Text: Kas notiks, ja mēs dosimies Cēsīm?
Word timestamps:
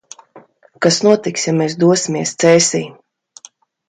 Kas 0.85 0.95
notiks, 1.07 1.45
ja 1.49 1.53
mēs 1.57 1.75
dosimies 1.83 2.31
Cēsīm? 2.45 2.89